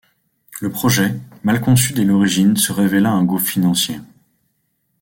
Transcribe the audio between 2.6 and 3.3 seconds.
révéla un